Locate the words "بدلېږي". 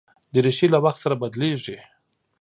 1.21-1.77